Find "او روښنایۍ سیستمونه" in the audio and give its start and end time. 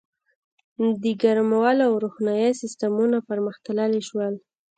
1.89-3.17